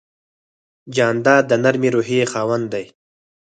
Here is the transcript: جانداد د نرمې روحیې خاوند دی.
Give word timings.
جانداد 0.95 1.43
د 1.47 1.51
نرمې 1.63 1.89
روحیې 1.95 2.25
خاوند 2.31 2.65
دی. 2.73 2.85